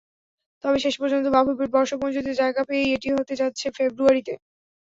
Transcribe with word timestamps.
তবে 0.63 0.77
শেষ 0.79 0.95
পর্যন্ত 1.01 1.25
বাফুফের 1.35 1.69
বর্ষপঞ্জিতে 1.75 2.31
জায়গা 2.41 2.61
পেয়েই 2.67 2.93
এটি 2.95 3.09
হতে 3.17 3.33
যাচ্ছে 3.41 3.65
ফেব্রুয়ারিতেই। 3.77 4.39